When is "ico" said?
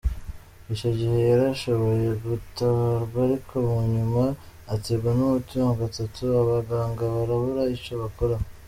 0.73-0.87, 7.75-7.91